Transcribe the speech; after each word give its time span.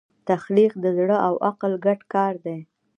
تخلیق 0.27 0.73
د 0.83 0.85
زړه 0.97 1.17
او 1.27 1.33
عقل 1.47 1.73
ګډ 1.85 1.99
کار 2.13 2.33
دی. 2.45 2.59